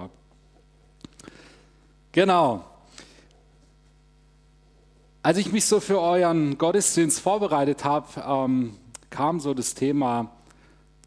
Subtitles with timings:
[0.00, 0.12] habe.
[2.12, 2.64] Genau.
[5.22, 8.76] Als ich mich so für euren Gottesdienst vorbereitet habe, ähm,
[9.10, 10.30] kam so das Thema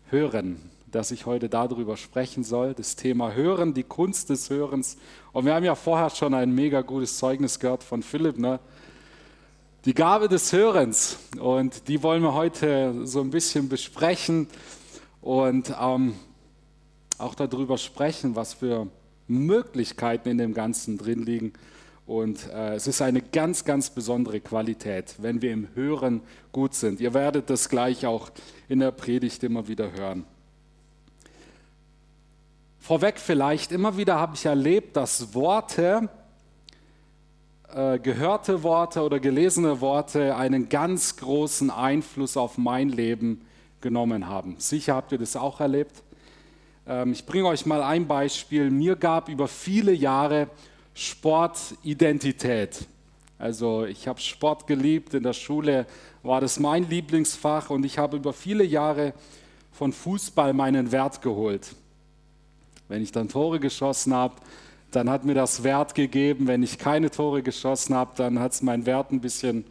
[0.10, 2.74] Hören, dass ich heute darüber sprechen soll.
[2.76, 4.98] Das Thema Hören, die Kunst des Hörens.
[5.32, 8.60] Und wir haben ja vorher schon ein mega gutes Zeugnis gehört von Philipp, ne?
[9.86, 11.18] Die Gabe des Hörens.
[11.40, 14.48] Und die wollen wir heute so ein bisschen besprechen
[15.22, 16.16] und ähm,
[17.20, 18.88] auch darüber sprechen, was für
[19.28, 21.54] Möglichkeiten in dem Ganzen drin liegen
[22.06, 27.00] und äh, es ist eine ganz, ganz besondere Qualität, wenn wir im Hören gut sind.
[27.00, 28.30] Ihr werdet das gleich auch
[28.68, 30.26] in der Predigt immer wieder hören.
[32.80, 36.10] Vorweg vielleicht, immer wieder habe ich erlebt, dass Worte,
[37.74, 43.46] äh, gehörte Worte oder gelesene Worte einen ganz großen Einfluss auf mein Leben
[43.80, 44.56] genommen haben.
[44.58, 46.04] Sicher habt ihr das auch erlebt.
[46.88, 48.70] Ähm, ich bringe euch mal ein Beispiel.
[48.70, 50.48] Mir gab über viele Jahre
[50.94, 52.88] Sportidentität.
[53.40, 55.86] Also ich habe Sport geliebt, in der Schule
[56.22, 59.14] war das mein Lieblingsfach und ich habe über viele Jahre
[59.72, 61.76] von Fußball meinen Wert geholt.
[62.88, 64.36] Wenn ich dann Tore geschossen habe,
[64.92, 66.48] dann hat mir das Wert gegeben.
[66.48, 69.66] Wenn ich keine Tore geschossen habe, dann hat es meinen Wert ein bisschen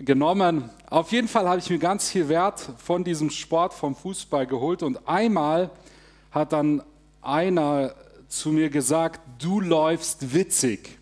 [0.00, 0.70] genommen.
[0.88, 4.82] Auf jeden Fall habe ich mir ganz viel Wert von diesem Sport, vom Fußball geholt
[4.82, 5.70] und einmal
[6.30, 6.82] hat dann
[7.22, 7.94] einer
[8.28, 10.98] zu mir gesagt, du läufst witzig.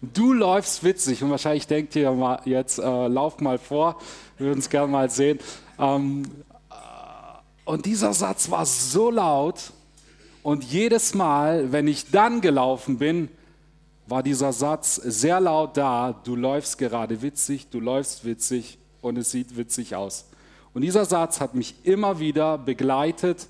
[0.00, 1.22] Du läufst witzig.
[1.22, 3.98] Und wahrscheinlich denkt ihr mal jetzt, äh, lauf mal vor,
[4.38, 5.38] wir würden es gerne mal sehen.
[5.78, 6.24] Ähm,
[6.70, 6.74] äh,
[7.64, 9.72] und dieser Satz war so laut.
[10.42, 13.28] Und jedes Mal, wenn ich dann gelaufen bin,
[14.06, 16.12] war dieser Satz sehr laut da.
[16.24, 20.26] Du läufst gerade witzig, du läufst witzig und es sieht witzig aus.
[20.72, 23.48] Und dieser Satz hat mich immer wieder begleitet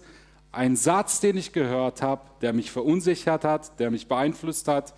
[0.54, 4.94] ein Satz, den ich gehört habe, der mich verunsichert hat, der mich beeinflusst hat,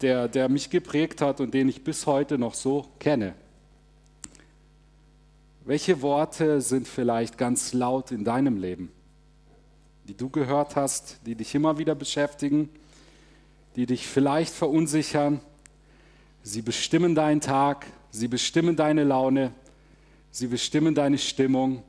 [0.00, 3.34] der, der mich geprägt hat und den ich bis heute noch so kenne.
[5.64, 8.92] Welche Worte sind vielleicht ganz laut in deinem Leben,
[10.06, 12.68] die du gehört hast, die dich immer wieder beschäftigen,
[13.76, 15.40] die dich vielleicht verunsichern?
[16.42, 19.52] Sie bestimmen deinen Tag, sie bestimmen deine Laune,
[20.30, 21.82] sie bestimmen deine Stimmung.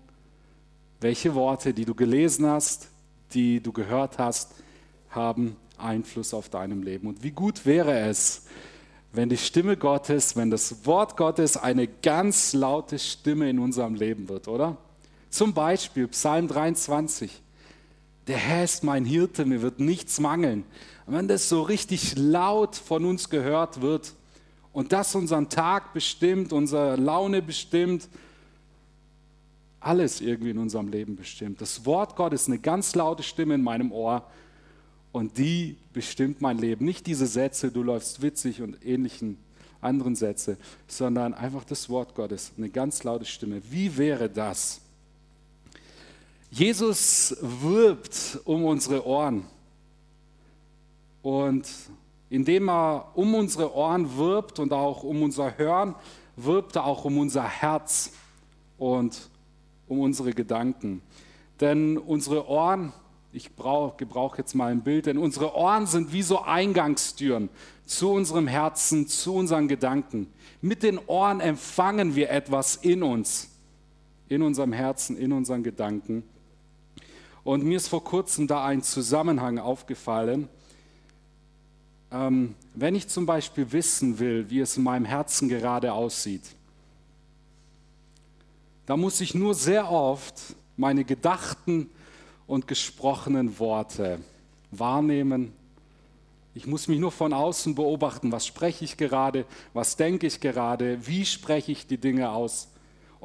[1.02, 2.88] Welche Worte, die du gelesen hast,
[3.34, 4.54] die du gehört hast,
[5.10, 7.08] haben Einfluss auf deinem Leben.
[7.08, 8.46] Und wie gut wäre es,
[9.12, 14.28] wenn die Stimme Gottes, wenn das Wort Gottes eine ganz laute Stimme in unserem Leben
[14.30, 14.78] wird, oder?
[15.30, 17.42] Zum Beispiel Psalm 23.
[18.28, 20.64] Der Herr ist mein Hirte, mir wird nichts mangeln.
[21.06, 24.14] Und wenn das so richtig laut von uns gehört wird
[24.74, 28.10] und das unseren Tag bestimmt, unsere Laune bestimmt,
[29.80, 31.62] alles irgendwie in unserem Leben bestimmt.
[31.62, 34.26] Das Wort Gottes ist eine ganz laute Stimme in meinem Ohr
[35.12, 36.86] und die bestimmt mein Leben.
[36.86, 39.38] Nicht diese Sätze, du läufst witzig und ähnlichen
[39.82, 40.58] anderen Sätze,
[40.88, 43.62] sondern einfach das Wort Gottes, eine ganz laute Stimme.
[43.70, 44.82] Wie wäre das?
[46.58, 49.44] Jesus wirbt um unsere Ohren.
[51.22, 51.70] Und
[52.30, 55.96] indem er um unsere Ohren wirbt und auch um unser Hören,
[56.38, 58.14] wirbt er auch um unser Herz.
[58.78, 59.30] Und
[59.90, 61.02] um unsere Gedanken.
[61.60, 62.94] Denn unsere Ohren,
[63.34, 67.50] ich gebrauche jetzt mal ein Bild, denn unsere Ohren sind wie so Eingangstüren
[67.86, 70.28] zu unserem Herzen, zu unseren Gedanken.
[70.62, 73.50] Mit den Ohren empfangen wir etwas in uns,
[74.30, 76.24] in unserem Herzen, in unseren Gedanken.
[77.46, 80.50] Und mir ist vor kurzem da ein Zusammenhang aufgefallen.
[82.12, 86.42] Ähm, wenn ich zum Beispiel wissen will, wie es in meinem Herzen gerade aussieht,
[88.88, 90.42] da muss ich nur sehr oft
[90.76, 91.92] meine gedachten
[92.48, 94.20] und gesprochenen Worte
[94.72, 95.54] wahrnehmen.
[96.56, 101.06] Ich muss mich nur von außen beobachten, was spreche ich gerade, was denke ich gerade,
[101.06, 102.70] wie spreche ich die Dinge aus.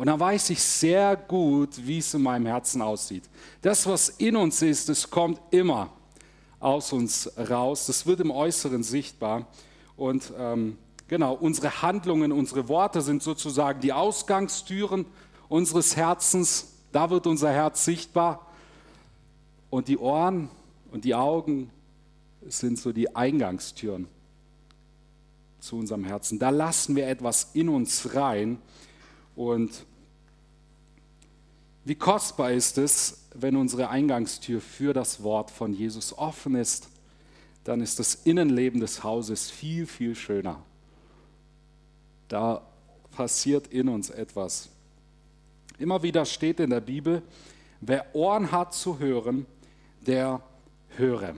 [0.01, 3.25] Und dann weiß ich sehr gut, wie es in meinem Herzen aussieht.
[3.61, 5.93] Das, was in uns ist, das kommt immer
[6.59, 7.85] aus uns raus.
[7.85, 9.47] Das wird im Äußeren sichtbar.
[9.99, 15.05] Und ähm, genau, unsere Handlungen, unsere Worte sind sozusagen die Ausgangstüren
[15.51, 18.47] unseres Herzens, da wird unser Herz sichtbar.
[19.69, 20.49] Und die Ohren
[20.93, 21.69] und die Augen
[22.47, 24.09] sind so die Eingangstüren
[25.59, 26.39] zu unserem Herzen.
[26.39, 28.63] Da lassen wir etwas in uns rein.
[29.37, 29.85] Und
[31.85, 36.89] wie kostbar ist es, wenn unsere Eingangstür für das Wort von Jesus offen ist,
[37.65, 40.63] dann ist das Innenleben des Hauses viel, viel schöner.
[42.29, 42.63] Da
[43.13, 44.69] passiert in uns etwas.
[45.79, 47.23] Immer wieder steht in der Bibel,
[47.81, 49.47] wer Ohren hat zu hören,
[50.07, 50.41] der
[50.97, 51.35] höre.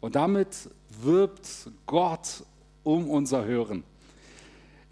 [0.00, 0.68] Und damit
[1.02, 2.44] wirbt Gott
[2.82, 3.84] um unser Hören.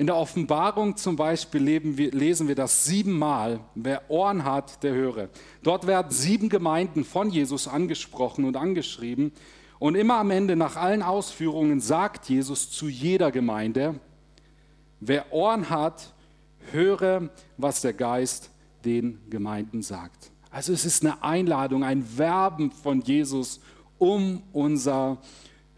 [0.02, 1.64] In der Offenbarung zum Beispiel
[1.96, 5.28] wir, lesen wir das siebenmal, wer Ohren hat, der höre.
[5.62, 9.31] Dort werden sieben Gemeinden von Jesus angesprochen und angeschrieben.
[9.78, 14.00] Und immer am Ende, nach allen Ausführungen, sagt Jesus zu jeder Gemeinde,
[14.99, 16.12] wer Ohren hat,
[16.72, 18.50] höre, was der Geist
[18.84, 20.32] den Gemeinden sagt.
[20.50, 23.60] Also es ist eine Einladung, ein Werben von Jesus
[23.99, 25.19] um unser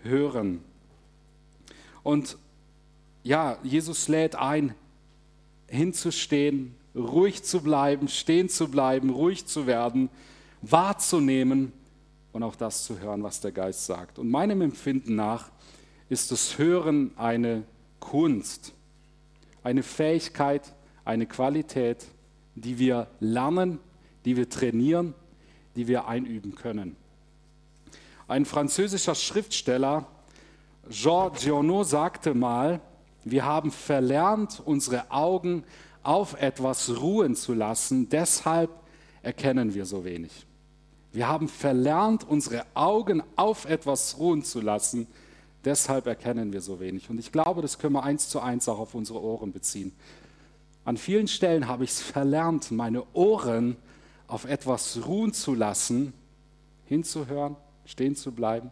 [0.03, 0.65] Hören.
[2.03, 2.38] Und
[3.25, 4.75] ja, Jesus lädt ein,
[5.67, 10.11] hinzustehen, ruhig zu bleiben, stehen zu bleiben, ruhig zu werden,
[10.62, 11.73] wahrzunehmen
[12.32, 14.19] und auch das zu hören, was der Geist sagt.
[14.19, 15.50] Und meinem Empfinden nach
[16.09, 17.65] ist das Hören eine
[17.99, 18.75] Kunst,
[19.62, 20.75] eine Fähigkeit,
[21.05, 22.06] eine Qualität,
[22.55, 23.81] die wir lernen,
[24.25, 25.15] die wir trainieren,
[25.76, 26.97] die wir einüben können.
[28.29, 30.06] Ein französischer Schriftsteller,
[30.91, 32.81] Jean Giono, sagte mal,
[33.25, 35.65] wir haben verlernt, unsere Augen
[36.03, 38.71] auf etwas ruhen zu lassen, deshalb
[39.23, 40.47] erkennen wir so wenig.
[41.12, 45.06] Wir haben verlernt, unsere Augen auf etwas ruhen zu lassen,
[45.65, 47.09] deshalb erkennen wir so wenig.
[47.09, 49.93] Und ich glaube, das können wir eins zu eins auch auf unsere Ohren beziehen.
[50.85, 53.76] An vielen Stellen habe ich es verlernt, meine Ohren
[54.26, 56.12] auf etwas ruhen zu lassen,
[56.87, 57.56] hinzuhören,
[57.87, 58.71] stehen zu bleiben.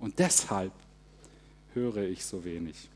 [0.00, 0.72] Und deshalb
[1.76, 2.88] höre ich so wenig.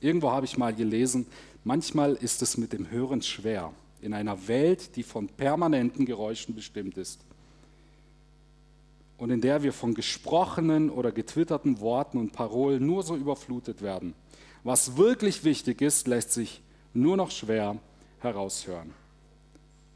[0.00, 1.26] Irgendwo habe ich mal gelesen,
[1.62, 6.96] manchmal ist es mit dem Hören schwer in einer Welt, die von permanenten Geräuschen bestimmt
[6.96, 7.20] ist
[9.18, 14.14] und in der wir von gesprochenen oder getwitterten Worten und Parolen nur so überflutet werden.
[14.64, 16.62] Was wirklich wichtig ist, lässt sich
[16.94, 17.76] nur noch schwer
[18.20, 18.94] heraushören.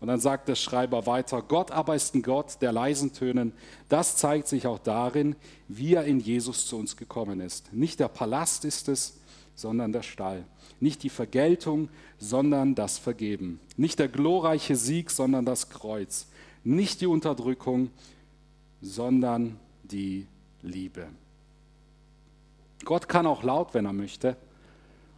[0.02, 3.52] Und dann sagt der Schreiber weiter, Gott aber ist ein Gott der leisen Tönen.
[3.88, 5.36] Das zeigt sich auch darin,
[5.68, 7.72] wie er in Jesus zu uns gekommen ist.
[7.72, 9.20] Nicht der Palast ist es,
[9.54, 10.42] sondern der Stall.
[10.80, 11.88] Nicht die Vergeltung,
[12.18, 13.60] sondern das Vergeben.
[13.76, 16.26] Nicht der glorreiche Sieg, sondern das Kreuz.
[16.64, 17.90] Nicht die Unterdrückung,
[18.80, 20.26] sondern die
[20.62, 21.06] Liebe.
[22.84, 24.36] Gott kann auch laut, wenn er möchte.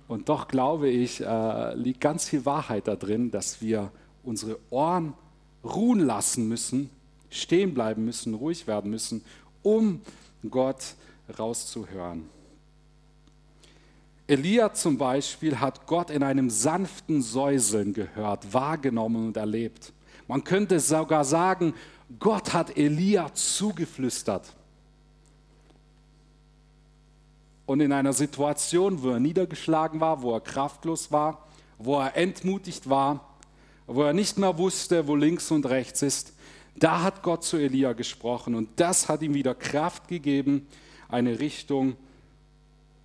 [0.08, 3.90] Und doch glaube ich, äh, liegt ganz viel Wahrheit da drin, dass wir
[4.25, 5.15] unsere Ohren
[5.62, 6.91] ruhen lassen müssen,
[7.31, 9.25] stehen bleiben müssen, ruhig werden müssen,
[9.62, 10.00] um
[10.49, 10.94] Gott
[11.38, 12.29] rauszuhören.
[14.26, 19.93] Elia zum Beispiel hat Gott in einem sanften Säuseln gehört, wahrgenommen und erlebt.
[20.27, 21.75] Man könnte sogar sagen,
[22.19, 24.55] Gott hat Elia zugeflüstert.
[27.67, 31.47] Und in einer Situation, wo er niedergeschlagen war, wo er kraftlos war,
[31.79, 33.33] wo er entmutigt war,
[33.86, 36.32] wo er nicht mehr wusste, wo links und rechts ist,
[36.76, 40.66] da hat Gott zu Elia gesprochen und das hat ihm wieder Kraft gegeben,
[41.08, 41.96] eine Richtung.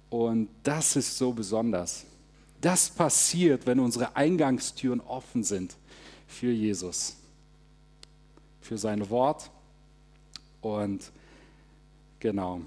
[0.09, 2.05] Und das ist so besonders.
[2.61, 5.75] Das passiert, wenn unsere Eingangstüren offen sind
[6.27, 7.15] für Jesus,
[8.59, 9.51] für sein Wort.
[10.61, 11.11] Und
[12.19, 12.61] genau.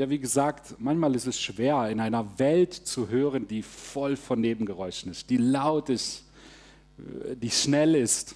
[0.00, 4.40] Ja, wie gesagt, manchmal ist es schwer, in einer Welt zu hören, die voll von
[4.40, 6.24] Nebengeräuschen ist, die laut ist,
[6.96, 8.34] die schnell ist.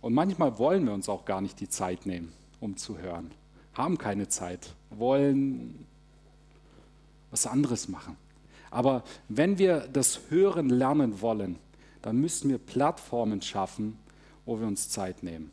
[0.00, 3.32] Und manchmal wollen wir uns auch gar nicht die Zeit nehmen, um zu hören,
[3.72, 5.84] haben keine Zeit, wollen
[7.32, 8.16] was anderes machen.
[8.70, 11.58] Aber wenn wir das Hören lernen wollen,
[12.00, 13.98] dann müssen wir Plattformen schaffen,
[14.46, 15.50] wo wir uns Zeit nehmen.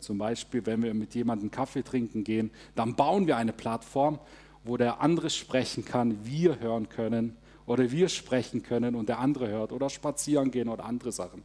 [0.00, 4.18] Zum Beispiel, wenn wir mit jemandem Kaffee trinken gehen, dann bauen wir eine Plattform,
[4.64, 7.36] wo der andere sprechen kann, wir hören können
[7.66, 11.42] oder wir sprechen können und der andere hört oder spazieren gehen oder andere Sachen.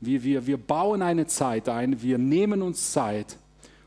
[0.00, 3.38] Wir, wir, wir bauen eine Zeit ein, wir nehmen uns Zeit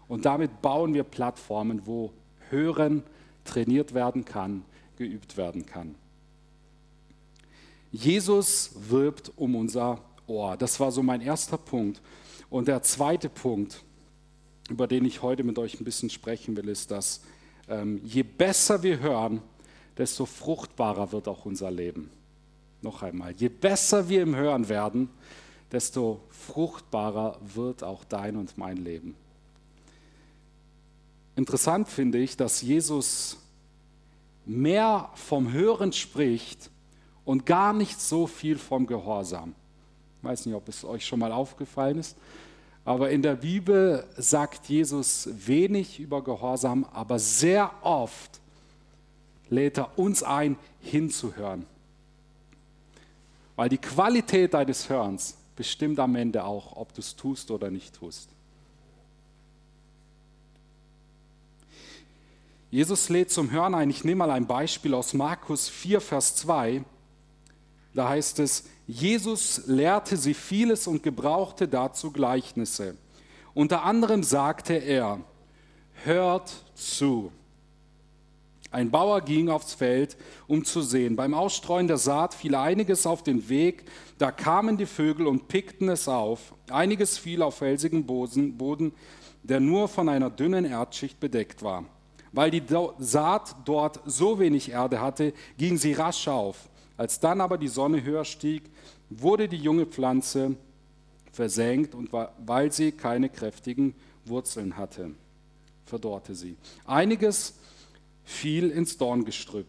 [0.08, 2.12] und damit bauen wir Plattformen, wo
[2.50, 3.04] Hören
[3.44, 4.64] trainiert werden kann,
[4.98, 5.96] geübt werden kann.
[7.92, 10.58] Jesus wirbt um unser Ohr.
[10.58, 12.02] Das war so mein erster Punkt.
[12.50, 13.85] Und der zweite Punkt,
[14.70, 17.22] über den ich heute mit euch ein bisschen sprechen will, ist, dass
[17.68, 19.42] ähm, je besser wir hören,
[19.98, 22.10] desto fruchtbarer wird auch unser Leben.
[22.82, 25.10] Noch einmal, je besser wir im Hören werden,
[25.72, 29.16] desto fruchtbarer wird auch dein und mein Leben.
[31.36, 33.38] Interessant finde ich, dass Jesus
[34.46, 36.70] mehr vom Hören spricht
[37.26, 39.54] und gar nicht so viel vom Gehorsam.
[40.18, 42.16] Ich weiß nicht, ob es euch schon mal aufgefallen ist,
[42.86, 48.40] aber in der Bibel sagt Jesus wenig über Gehorsam, aber sehr oft
[49.50, 51.66] lädt er uns ein, hinzuhören.
[53.56, 57.96] Weil die Qualität deines Hörens bestimmt am Ende auch, ob du es tust oder nicht
[57.96, 58.30] tust.
[62.70, 63.90] Jesus lädt zum Hören ein.
[63.90, 66.84] Ich nehme mal ein Beispiel aus Markus 4, Vers 2.
[67.94, 72.96] Da heißt es, Jesus lehrte sie vieles und gebrauchte dazu Gleichnisse.
[73.54, 75.20] Unter anderem sagte er,
[76.04, 77.32] hört zu.
[78.70, 81.16] Ein Bauer ging aufs Feld, um zu sehen.
[81.16, 83.86] Beim Ausstreuen der Saat fiel einiges auf den Weg,
[84.18, 86.54] da kamen die Vögel und pickten es auf.
[86.70, 88.92] Einiges fiel auf felsigen Boden,
[89.44, 91.86] der nur von einer dünnen Erdschicht bedeckt war.
[92.34, 92.64] Weil die
[93.00, 96.68] Saat dort so wenig Erde hatte, ging sie rasch auf.
[96.98, 98.64] Als dann aber die Sonne höher stieg,
[99.10, 100.56] wurde die junge Pflanze
[101.32, 103.94] versenkt und weil sie keine kräftigen
[104.26, 105.12] Wurzeln hatte,
[105.86, 106.56] verdorrte sie.
[106.86, 107.56] Einiges
[108.24, 109.68] fiel ins Dorngestrüpp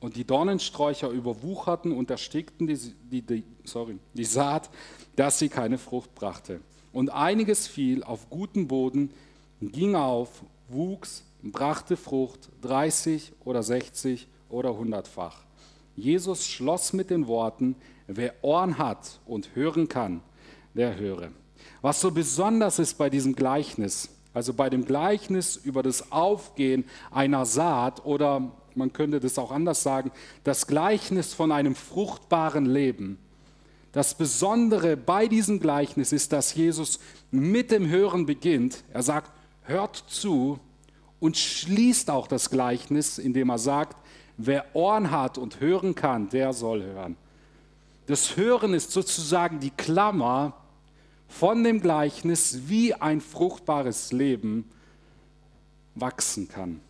[0.00, 2.78] und die Dornensträucher überwucherten und erstickten die,
[3.10, 4.70] die, die, sorry, die Saat,
[5.16, 6.60] dass sie keine Frucht brachte.
[6.92, 9.10] Und einiges fiel auf guten Boden,
[9.60, 15.43] ging auf, wuchs brachte Frucht 30 oder 60 oder hundertfach.
[15.96, 20.20] Jesus schloss mit den Worten, wer Ohren hat und hören kann,
[20.74, 21.30] der höre.
[21.82, 27.46] Was so besonders ist bei diesem Gleichnis, also bei dem Gleichnis über das Aufgehen einer
[27.46, 30.10] Saat oder man könnte das auch anders sagen,
[30.42, 33.18] das Gleichnis von einem fruchtbaren Leben.
[33.92, 36.98] Das Besondere bei diesem Gleichnis ist, dass Jesus
[37.30, 38.82] mit dem Hören beginnt.
[38.92, 39.30] Er sagt,
[39.62, 40.58] hört zu
[41.20, 43.96] und schließt auch das Gleichnis, indem er sagt,
[44.36, 47.16] wer Ohren hat und hören kann, der soll hören.
[48.06, 50.54] Das Hören ist sozusagen die Klammer
[51.28, 54.70] von dem Gleichnis, wie ein fruchtbares Leben
[55.94, 56.80] wachsen kann.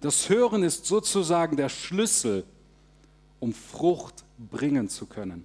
[0.00, 2.44] Das Hören ist sozusagen der Schlüssel,
[3.40, 5.44] um Frucht bringen zu können.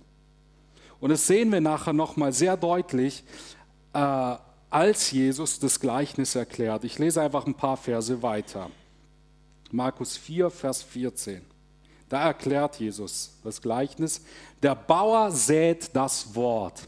[1.00, 3.24] Und das sehen wir nachher nochmal sehr deutlich,
[3.94, 4.36] äh,
[4.70, 6.84] als Jesus das Gleichnis erklärt.
[6.84, 8.70] Ich lese einfach ein paar Verse weiter.
[9.74, 11.42] Markus 4, Vers 14.
[12.08, 14.22] Da erklärt Jesus das Gleichnis.
[14.62, 16.88] Der Bauer sät das Wort.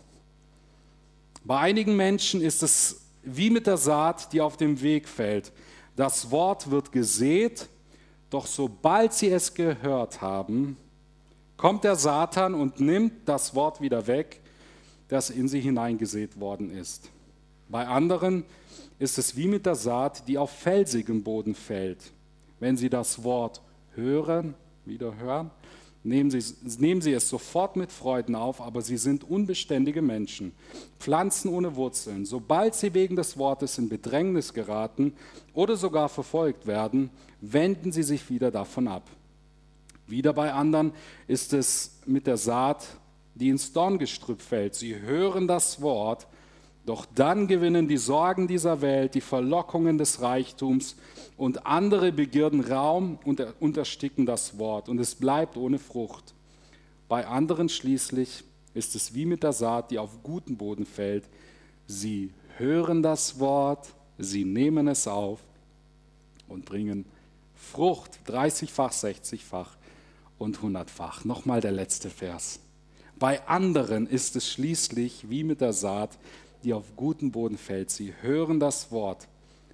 [1.44, 5.52] Bei einigen Menschen ist es wie mit der Saat, die auf dem Weg fällt.
[5.96, 7.68] Das Wort wird gesät,
[8.30, 10.78] doch sobald sie es gehört haben,
[11.58, 14.42] kommt der Satan und nimmt das Wort wieder weg,
[15.08, 17.10] das in sie hineingesät worden ist.
[17.68, 18.44] Bei anderen
[19.00, 22.12] ist es wie mit der Saat, die auf felsigem Boden fällt.
[22.60, 23.62] Wenn sie das Wort
[23.96, 24.54] hören,
[24.86, 25.52] wieder hören,
[26.04, 26.44] nehmen sie,
[26.80, 30.54] nehmen sie es sofort mit Freuden auf, aber sie sind unbeständige Menschen,
[31.00, 32.26] Pflanzen ohne Wurzeln.
[32.26, 35.14] Sobald sie wegen des Wortes in Bedrängnis geraten
[35.54, 37.10] oder sogar verfolgt werden,
[37.42, 39.10] wenden sie sich wieder davon ab.
[40.08, 40.94] Wieder bei anderen
[41.28, 42.86] ist es mit der Saat,
[43.34, 44.76] die ins Dorngestrüpp fällt.
[44.76, 46.28] Sie hören das Wort,
[46.86, 50.96] doch dann gewinnen die Sorgen dieser Welt, die Verlockungen des Reichtums
[51.36, 56.36] und andere Begierden Raum und untersticken das Wort und es bleibt ohne Frucht.
[57.08, 61.24] Bei anderen schließlich ist es wie mit der Saat, die auf guten Boden fällt.
[61.88, 63.88] Sie hören das Wort,
[64.18, 65.40] sie nehmen es auf
[66.48, 67.06] und bringen
[67.56, 69.76] Frucht, 30-fach, 60-fach
[70.38, 71.26] und 100-fach.
[71.26, 72.60] Nochmal der letzte Vers.
[73.18, 76.18] Bei anderen ist es schließlich wie mit der Saat,
[76.66, 77.92] die auf guten Boden fällt.
[77.92, 79.28] Sie hören das Wort,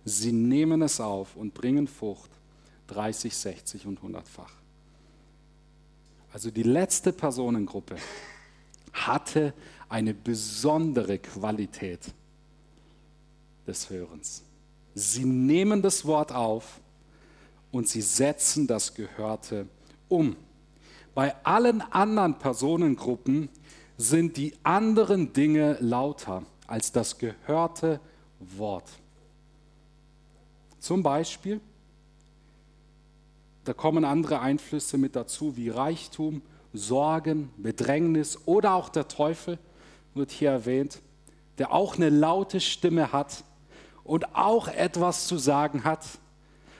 [0.03, 2.29] sie nehmen es auf und bringen Frucht
[2.87, 4.51] 30, 60 und 100-fach.
[6.33, 7.95] Also die letzte Personengruppe
[8.91, 9.53] hatte
[9.87, 12.13] eine besondere Qualität
[13.65, 14.43] des Hörens.
[14.93, 16.81] Sie nehmen das Wort auf
[17.71, 19.65] und sie setzen das Gehörte
[20.09, 20.35] um.
[21.15, 23.47] Bei allen anderen Personengruppen
[23.97, 27.99] sind die anderen Dinge lauter als das gehörte
[28.39, 28.89] Wort.
[30.79, 31.59] Zum Beispiel,
[33.65, 36.41] da kommen andere Einflüsse mit dazu, wie Reichtum,
[36.73, 39.59] Sorgen, Bedrängnis oder auch der Teufel,
[40.13, 41.01] wird hier erwähnt,
[41.57, 43.43] der auch eine laute Stimme hat
[44.05, 46.05] und auch etwas zu sagen hat.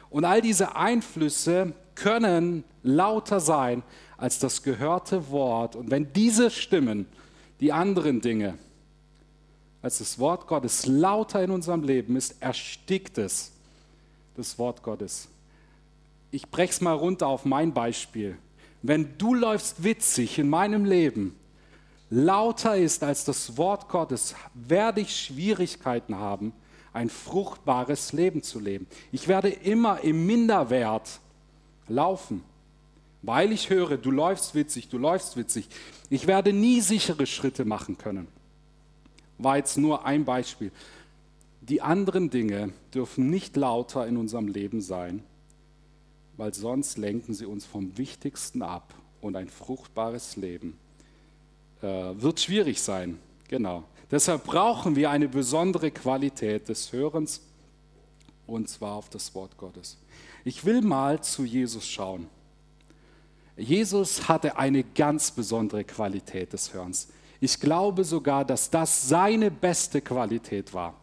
[0.09, 3.83] Und all diese Einflüsse können lauter sein
[4.15, 5.75] als das gehörte Wort.
[5.75, 7.07] Und wenn diese Stimmen,
[7.59, 8.57] die anderen Dinge,
[9.81, 13.51] als das Wort Gottes lauter in unserem Leben ist, erstickt es
[14.35, 15.27] das Wort Gottes.
[16.31, 18.37] Ich breche es mal runter auf mein Beispiel.
[18.81, 21.35] Wenn du läufst witzig in meinem Leben,
[22.09, 26.53] lauter ist als das Wort Gottes, werde ich Schwierigkeiten haben,
[26.93, 28.87] ein fruchtbares Leben zu leben.
[29.11, 31.19] Ich werde immer im Minderwert
[31.87, 32.43] laufen,
[33.21, 35.67] weil ich höre, du läufst witzig, du läufst witzig.
[36.09, 38.27] Ich werde nie sichere Schritte machen können.
[39.41, 40.71] War jetzt nur ein Beispiel.
[41.61, 45.23] Die anderen Dinge dürfen nicht lauter in unserem Leben sein,
[46.37, 50.77] weil sonst lenken sie uns vom Wichtigsten ab und ein fruchtbares Leben
[51.81, 53.19] äh, wird schwierig sein.
[53.47, 53.83] Genau.
[54.09, 57.41] Deshalb brauchen wir eine besondere Qualität des Hörens
[58.47, 59.97] und zwar auf das Wort Gottes.
[60.43, 62.27] Ich will mal zu Jesus schauen.
[63.57, 67.09] Jesus hatte eine ganz besondere Qualität des Hörens.
[67.43, 70.93] Ich glaube sogar, dass das seine beste Qualität war.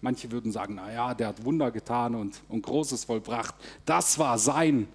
[0.00, 3.56] Manche würden sagen, naja, der hat Wunder getan und, und Großes vollbracht.
[3.84, 4.86] Das war sein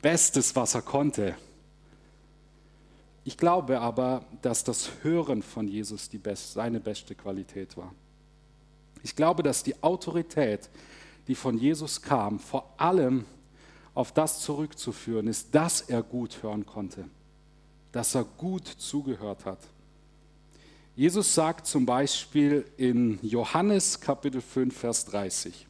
[0.00, 1.36] Bestes, was er konnte.
[3.24, 7.92] Ich glaube aber, dass das Hören von Jesus best, seine beste Qualität war.
[9.02, 10.70] Ich glaube, dass die Autorität,
[11.26, 13.26] die von Jesus kam, vor allem
[13.92, 17.04] auf das zurückzuführen ist, dass er gut hören konnte,
[17.92, 19.58] dass er gut zugehört hat.
[20.98, 25.68] Jesus sagt zum Beispiel in Johannes Kapitel 5, Vers 30,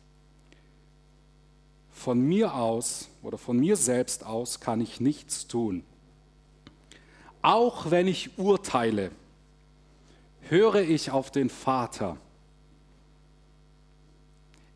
[1.91, 5.85] von mir aus oder von mir selbst aus kann ich nichts tun.
[7.43, 9.11] Auch wenn ich urteile,
[10.49, 12.17] höre ich auf den Vater.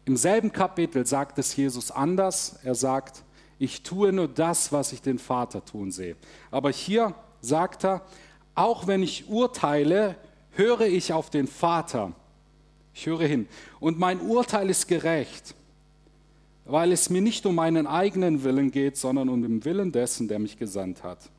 [0.04, 2.58] Im selben Kapitel sagt es Jesus anders.
[2.62, 3.22] Er sagt,
[3.58, 6.14] ich tue nur das, was ich den Vater tun sehe.
[6.50, 8.04] Aber hier sagt er,
[8.54, 10.14] auch wenn ich urteile,
[10.52, 12.12] höre ich auf den Vater.
[12.94, 13.48] Ich höre hin.
[13.80, 15.54] Und mein Urteil ist gerecht,
[16.64, 20.38] weil es mir nicht um meinen eigenen Willen geht, sondern um den Willen dessen, der
[20.38, 21.30] mich gesandt hat.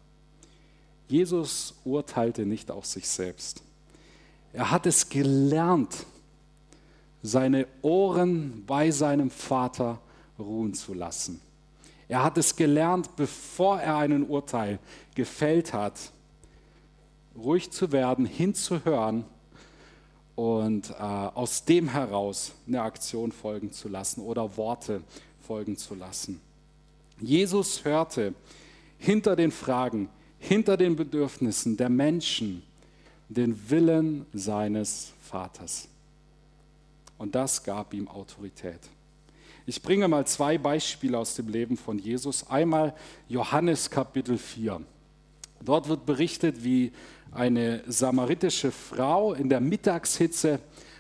[1.08, 3.62] Jesus urteilte nicht auf sich selbst.
[4.52, 6.06] Er hat es gelernt,
[7.22, 10.00] seine Ohren bei seinem Vater
[10.38, 11.40] ruhen zu lassen.
[12.08, 14.80] Er hat es gelernt, bevor er einen Urteil
[15.16, 16.12] gefällt hat,
[17.36, 19.26] ruhig zu werden, hinzuhören
[20.36, 25.02] und äh, aus dem heraus eine Aktion folgen zu lassen oder Worte
[25.46, 26.42] folgen zu lassen.
[27.20, 28.34] Jesus hörte
[28.98, 32.64] hinter den Fragen, hinter den Bedürfnissen der Menschen
[33.30, 35.88] den Willen seines Vaters.
[37.18, 38.80] Und das gab ihm Autorität.
[39.66, 42.46] Ich bringe mal zwei Beispiele aus dem Leben von Jesus.
[42.48, 42.94] Einmal
[43.30, 44.82] Johannes Kapitel 4.
[45.66, 46.92] Dort wird berichtet, wie
[47.32, 50.60] eine samaritische Frau in der Mittagshitze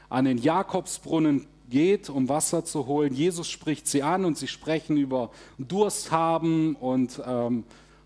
[0.10, 3.13] an den Jakobsbrunnen geht, um Wasser zu holen.
[3.13, 7.63] Jesus spricht sie an und sie sprechen über Durst haben und ähm,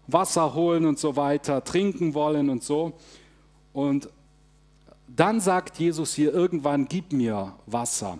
[0.08, 2.94] Wasser holen und so weiter, trinken wollen und so.
[3.74, 4.10] Und
[5.08, 8.18] dann sagt Jesus hier irgendwann, gib mir Wasser.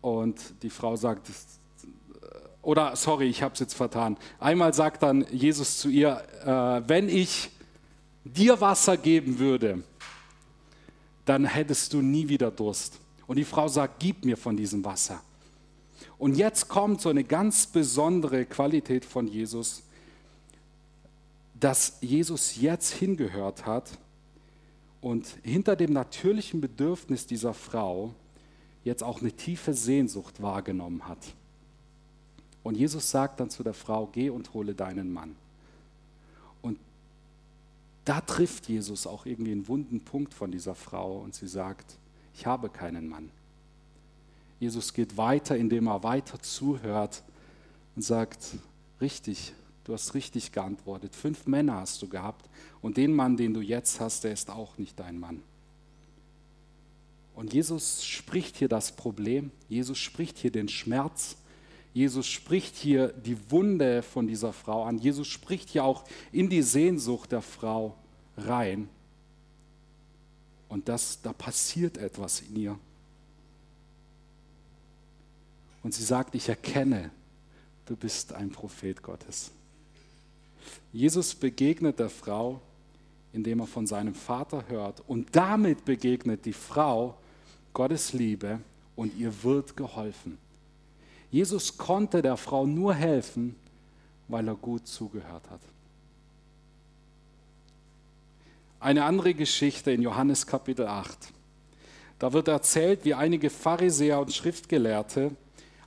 [0.00, 1.28] Und die Frau sagt,
[2.64, 4.16] oder sorry, ich habe es jetzt vertan.
[4.38, 7.50] Einmal sagt dann Jesus zu ihr, äh, wenn ich
[8.24, 9.82] dir Wasser geben würde,
[11.24, 12.98] dann hättest du nie wieder Durst.
[13.26, 15.20] Und die Frau sagt, gib mir von diesem Wasser.
[16.18, 19.82] Und jetzt kommt so eine ganz besondere Qualität von Jesus,
[21.58, 23.98] dass Jesus jetzt hingehört hat
[25.00, 28.14] und hinter dem natürlichen Bedürfnis dieser Frau
[28.84, 31.18] jetzt auch eine tiefe Sehnsucht wahrgenommen hat.
[32.64, 35.36] Und Jesus sagt dann zu der Frau, geh und hole deinen Mann.
[36.62, 36.78] Und
[38.06, 41.96] da trifft Jesus auch irgendwie einen wunden Punkt von dieser Frau und sie sagt,
[42.34, 43.30] ich habe keinen Mann.
[44.58, 47.22] Jesus geht weiter, indem er weiter zuhört
[47.94, 48.56] und sagt,
[49.00, 49.52] richtig,
[49.84, 51.14] du hast richtig geantwortet.
[51.14, 52.48] Fünf Männer hast du gehabt
[52.80, 55.42] und den Mann, den du jetzt hast, der ist auch nicht dein Mann.
[57.34, 61.36] Und Jesus spricht hier das Problem, Jesus spricht hier den Schmerz,
[61.94, 66.62] Jesus spricht hier die Wunde von dieser Frau an, Jesus spricht hier auch in die
[66.62, 67.96] Sehnsucht der Frau
[68.36, 68.88] rein.
[70.68, 72.78] Und das, da passiert etwas in ihr.
[75.84, 77.12] Und sie sagt, ich erkenne,
[77.86, 79.52] du bist ein Prophet Gottes.
[80.92, 82.60] Jesus begegnet der Frau,
[83.32, 85.02] indem er von seinem Vater hört.
[85.06, 87.16] Und damit begegnet die Frau
[87.72, 88.58] Gottes Liebe
[88.96, 90.38] und ihr wird geholfen.
[91.34, 93.56] Jesus konnte der Frau nur helfen,
[94.28, 95.58] weil er gut zugehört hat.
[98.78, 101.32] Eine andere Geschichte in Johannes Kapitel 8.
[102.20, 105.32] Da wird erzählt, wie einige Pharisäer und Schriftgelehrte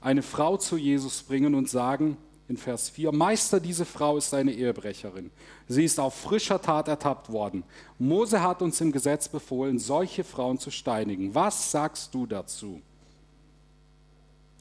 [0.01, 2.17] eine Frau zu Jesus bringen und sagen,
[2.49, 5.31] in Vers 4, Meister, diese Frau ist eine Ehebrecherin.
[5.69, 7.63] Sie ist auf frischer Tat ertappt worden.
[7.97, 11.33] Mose hat uns im Gesetz befohlen, solche Frauen zu steinigen.
[11.33, 12.81] Was sagst du dazu?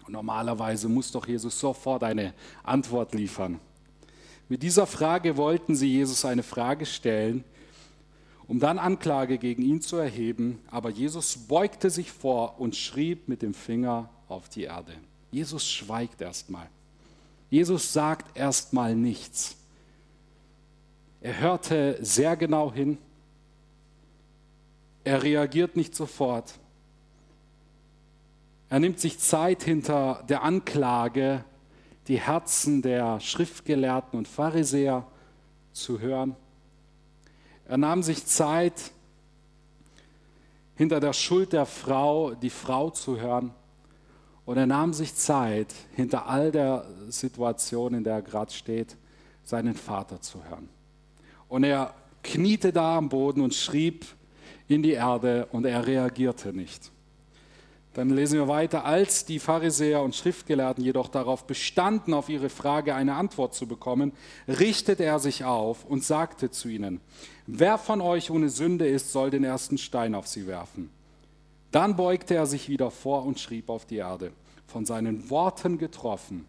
[0.07, 3.59] Und normalerweise muss doch Jesus sofort eine Antwort liefern.
[4.49, 7.43] Mit dieser Frage wollten sie Jesus eine Frage stellen,
[8.47, 10.61] um dann Anklage gegen ihn zu erheben.
[10.71, 14.93] Aber Jesus beugte sich vor und schrieb mit dem Finger auf die Erde.
[15.33, 16.69] Jesus schweigt erstmal.
[17.51, 19.57] Jesus sagt erstmal nichts.
[21.21, 22.99] Er hörte sehr genau hin.
[25.03, 26.55] Er reagiert nicht sofort.
[28.69, 31.45] Er nimmt sich Zeit hinter der Anklage,
[32.09, 35.07] die Herzen der Schriftgelehrten und Pharisäer
[35.73, 36.35] zu hören.
[37.69, 38.93] Er nahm sich Zeit,
[40.77, 43.53] hinter der Schuld der Frau die Frau zu hören.
[44.45, 48.97] Und er nahm sich Zeit, hinter all der Situation, in der er gerade steht,
[49.43, 50.69] seinen Vater zu hören.
[51.49, 54.07] Und er kniete da am Boden und schrieb
[54.69, 56.93] in die Erde und er reagierte nicht.
[57.97, 62.95] Dann lesen wir weiter, als die Pharisäer und Schriftgelehrten jedoch darauf bestanden, auf ihre Frage
[62.95, 64.13] eine Antwort zu bekommen,
[64.47, 67.01] richtete er sich auf und sagte zu ihnen,
[67.47, 70.91] wer von euch ohne Sünde ist, soll den ersten Stein auf sie werfen.
[71.71, 74.33] Dann beugte er sich wieder vor und schrieb auf die Erde.
[74.67, 76.45] Von seinen Worten getroffen,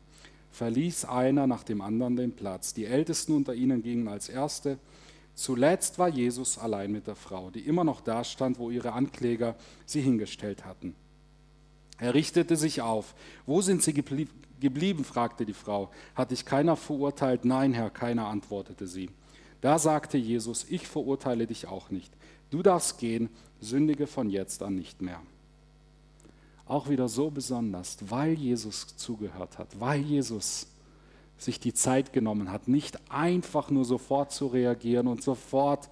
[0.52, 2.74] verließ einer nach dem anderen den Platz.
[2.74, 4.80] Die Ältesten unter ihnen gingen als Erste.
[5.34, 9.56] Zuletzt war Jesus allein mit der Frau, die immer noch da stand, wo ihre Ankläger
[9.86, 10.94] sie hingestellt hatten.
[11.98, 13.16] Er richtete sich auf.
[13.46, 15.04] Wo sind sie geblieben?
[15.04, 15.90] fragte die Frau.
[16.16, 17.46] Hat dich keiner verurteilt?
[17.46, 19.10] Nein, Herr, keiner, antwortete sie.
[19.62, 22.14] Da sagte Jesus, ich verurteile dich auch nicht.
[22.50, 23.30] Du darfst gehen,
[23.60, 25.22] sündige von jetzt an nicht mehr.
[26.66, 30.68] Auch wieder so besonders, weil Jesus zugehört hat, weil Jesus
[31.38, 35.90] sich die Zeit genommen hat, nicht einfach nur sofort zu reagieren und sofort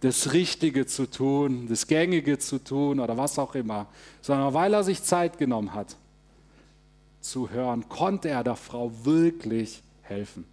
[0.00, 3.86] das Richtige zu tun, das Gängige zu tun oder was auch immer,
[4.20, 5.96] sondern weil er sich Zeit genommen hat
[7.20, 10.44] zu hören, konnte er der Frau wirklich helfen.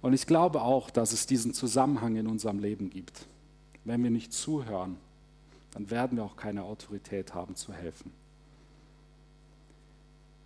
[0.00, 3.26] Und ich glaube auch, dass es diesen Zusammenhang in unserem Leben gibt.
[3.84, 4.96] Wenn wir nicht zuhören,
[5.72, 8.12] dann werden wir auch keine Autorität haben zu helfen.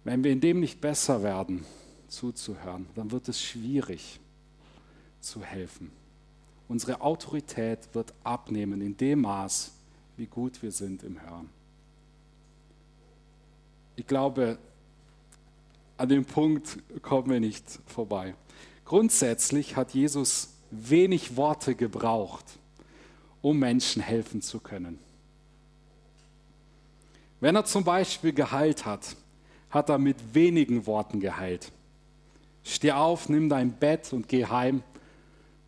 [0.02, 1.64] Wenn wir in dem nicht besser werden,
[2.08, 4.18] zuzuhören, dann wird es schwierig
[5.20, 5.90] zu helfen.
[6.68, 9.72] Unsere Autorität wird abnehmen in dem Maß,
[10.16, 11.48] wie gut wir sind im Hören.
[13.96, 14.58] Ich glaube,
[15.96, 18.34] an dem Punkt kommen wir nicht vorbei.
[18.84, 22.44] Grundsätzlich hat Jesus wenig Worte gebraucht,
[23.42, 24.98] um Menschen helfen zu können.
[27.40, 29.16] Wenn er zum Beispiel geheilt hat,
[29.70, 31.72] hat er mit wenigen Worten geheilt.
[32.62, 34.82] Steh auf, nimm dein Bett und geh heim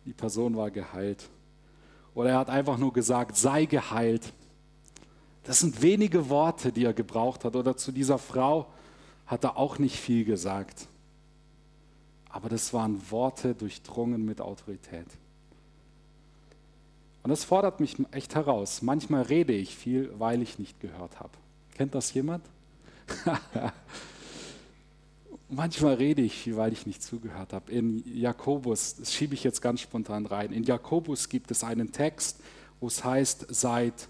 [0.05, 1.29] die Person war geheilt.
[2.13, 4.33] Oder er hat einfach nur gesagt, sei geheilt.
[5.43, 7.55] Das sind wenige Worte, die er gebraucht hat.
[7.55, 8.67] Oder zu dieser Frau
[9.25, 10.87] hat er auch nicht viel gesagt.
[12.29, 15.07] Aber das waren Worte durchdrungen mit Autorität.
[17.23, 18.81] Und das fordert mich echt heraus.
[18.81, 21.31] Manchmal rede ich viel, weil ich nicht gehört habe.
[21.75, 22.45] Kennt das jemand?
[25.55, 27.71] Manchmal rede ich weil ich nicht zugehört habe.
[27.71, 32.39] In Jakobus, das schiebe ich jetzt ganz spontan rein, in Jakobus gibt es einen Text,
[32.79, 34.07] wo es heißt, seid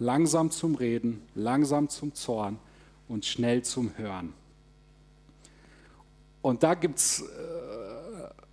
[0.00, 2.58] langsam zum Reden, langsam zum Zorn
[3.06, 4.32] und schnell zum Hören.
[6.42, 7.24] Und da gibt es äh,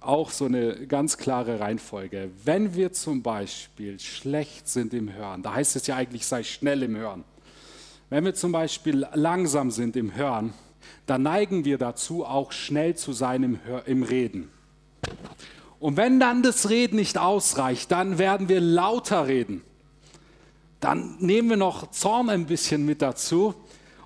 [0.02, 2.30] auch so eine ganz klare Reihenfolge.
[2.44, 6.84] Wenn wir zum Beispiel schlecht sind im Hören, da heißt es ja eigentlich, sei schnell
[6.84, 7.24] im Hören.
[8.12, 10.54] Wenn wir zum Beispiel langsam sind im Hören,
[11.06, 14.50] dann neigen wir dazu, auch schnell zu sein im, im Reden.
[15.80, 19.62] Und wenn dann das Reden nicht ausreicht, dann werden wir lauter reden.
[20.80, 23.54] Dann nehmen wir noch Zorn ein bisschen mit dazu.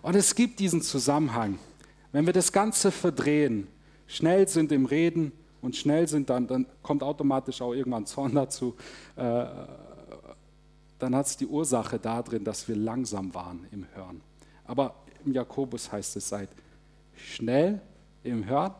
[0.02, 1.60] Und es gibt diesen Zusammenhang.
[2.12, 3.68] Wenn wir das Ganze verdrehen,
[4.08, 8.76] schnell sind im Reden und schnell sind, dann, dann kommt automatisch auch irgendwann Zorn dazu.
[9.16, 9.46] Äh,
[11.00, 14.22] dann hat es die Ursache darin, dass wir langsam waren im Hören.
[14.66, 16.50] Aber im Jakobus heißt es, seid
[17.18, 17.82] Schnell
[18.24, 18.74] im Hören,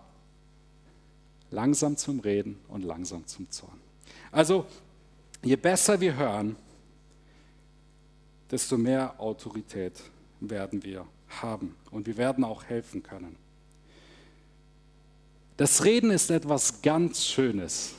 [1.52, 3.80] langsam zum Reden und langsam zum Zorn.
[4.32, 4.66] Also,
[5.44, 6.56] je besser wir hören,
[8.50, 10.02] desto mehr Autorität
[10.40, 11.06] werden wir
[11.42, 13.36] haben und wir werden auch helfen können.
[15.58, 17.96] Das Reden ist etwas ganz Schönes,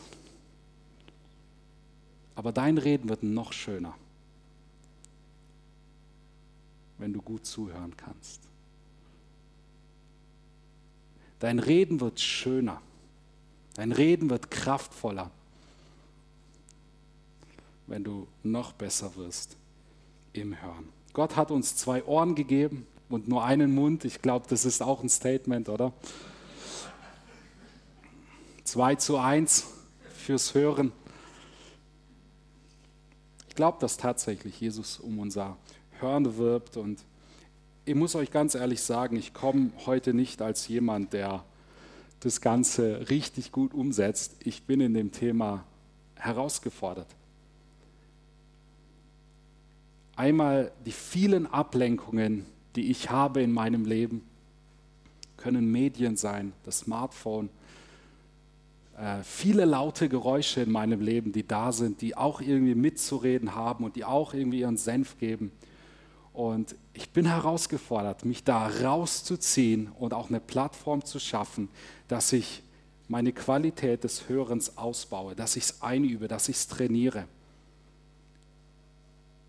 [2.36, 3.94] aber dein Reden wird noch schöner,
[6.98, 8.47] wenn du gut zuhören kannst.
[11.40, 12.80] Dein Reden wird schöner.
[13.74, 15.30] Dein Reden wird kraftvoller,
[17.86, 19.56] wenn du noch besser wirst
[20.32, 20.88] im Hören.
[21.12, 24.04] Gott hat uns zwei Ohren gegeben, und nur einen Mund.
[24.04, 25.92] Ich glaube, das ist auch ein Statement, oder?
[28.64, 29.66] 2 zu 1
[30.14, 30.92] fürs Hören.
[33.48, 35.56] Ich glaube, dass tatsächlich Jesus um unser
[36.00, 37.02] Hören wirbt und
[37.88, 41.42] ich muss euch ganz ehrlich sagen, ich komme heute nicht als jemand, der
[42.20, 44.36] das Ganze richtig gut umsetzt.
[44.44, 45.64] Ich bin in dem Thema
[46.16, 47.06] herausgefordert.
[50.16, 52.44] Einmal die vielen Ablenkungen,
[52.76, 54.22] die ich habe in meinem Leben,
[55.38, 57.48] können Medien sein, das Smartphone,
[58.98, 63.84] äh, viele laute Geräusche in meinem Leben, die da sind, die auch irgendwie mitzureden haben
[63.84, 65.52] und die auch irgendwie ihren Senf geben.
[66.38, 71.68] Und ich bin herausgefordert, mich da rauszuziehen und auch eine Plattform zu schaffen,
[72.06, 72.62] dass ich
[73.08, 77.24] meine Qualität des Hörens ausbaue, dass ich es einübe, dass ich es trainiere.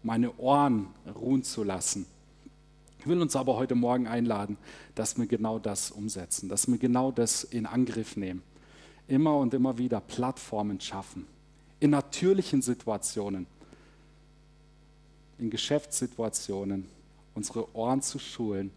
[0.01, 2.07] Meine Ohren ruhen zu lassen.
[2.97, 4.57] Ich will uns aber heute Morgen einladen,
[4.95, 8.41] dass wir genau das umsetzen, dass wir genau das in Angriff nehmen
[9.07, 11.27] immer und immer wieder Plattformen schaffen.
[11.79, 13.45] In natürlichen Situationen,
[15.39, 16.85] in Geschäftssituationen,
[17.35, 18.71] unsere Ohren zu schulen,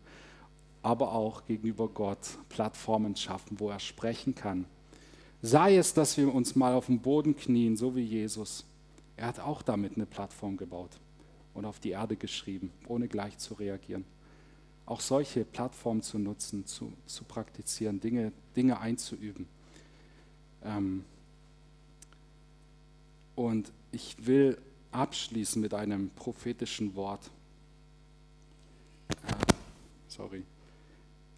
[0.83, 4.64] aber auch gegenüber Gott Plattformen schaffen, wo er sprechen kann.
[5.40, 8.64] Sei es, dass wir uns mal auf den Boden knien, so wie Jesus.
[9.16, 10.90] Er hat auch damit eine Plattform gebaut
[11.55, 14.05] und auf die Erde geschrieben, ohne gleich zu reagieren.
[14.87, 19.46] Auch solche Plattformen zu nutzen, zu, zu praktizieren, Dinge, Dinge einzuüben.
[20.64, 21.05] Ähm,
[23.35, 24.59] und ich will
[24.93, 27.31] abschließen mit einem prophetischen Wort.
[29.09, 29.15] Äh,
[30.09, 30.45] sorry.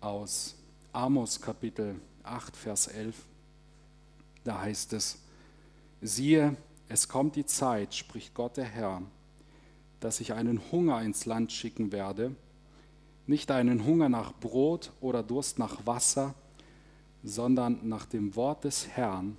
[0.00, 0.56] Aus
[0.92, 3.16] Amos Kapitel 8, Vers 11.
[4.44, 5.18] Da heißt es,
[6.02, 6.56] siehe,
[6.88, 9.02] es kommt die Zeit, spricht Gott der Herr,
[10.00, 12.36] dass ich einen Hunger ins Land schicken werde,
[13.26, 16.34] nicht einen Hunger nach Brot oder Durst nach Wasser,
[17.22, 19.38] sondern nach dem Wort des Herrn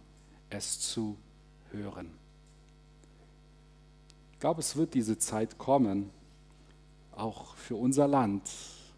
[0.49, 1.17] es zu
[1.71, 2.24] hören.
[4.45, 6.11] Glaube, es wird diese Zeit kommen,
[7.15, 8.47] auch für unser Land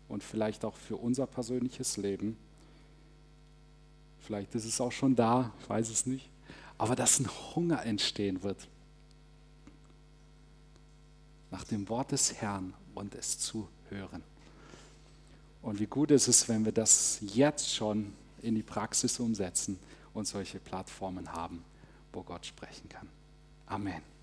[0.09, 2.35] und vielleicht auch für unser persönliches Leben.
[4.19, 6.29] Vielleicht ist es auch schon da, ich weiß es nicht.
[6.77, 8.67] Aber dass ein Hunger entstehen wird
[11.49, 14.23] nach dem Wort des Herrn und es zu hören.
[15.61, 19.79] Und wie gut ist es, wenn wir das jetzt schon in die Praxis umsetzen
[20.13, 21.63] und solche Plattformen haben,
[22.11, 23.07] wo Gott sprechen kann.
[23.65, 24.16] Amen.